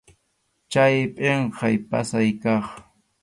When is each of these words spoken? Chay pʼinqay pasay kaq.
Chay 0.71 0.95
pʼinqay 1.15 1.75
pasay 1.89 2.29
kaq. 2.41 2.65